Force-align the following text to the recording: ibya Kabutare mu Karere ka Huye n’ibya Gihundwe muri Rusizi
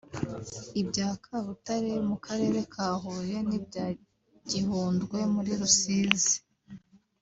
ibya 0.81 1.09
Kabutare 1.23 1.91
mu 2.07 2.15
Karere 2.25 2.59
ka 2.73 2.87
Huye 3.01 3.37
n’ibya 3.47 3.85
Gihundwe 4.49 5.17
muri 5.33 5.51
Rusizi 5.59 6.35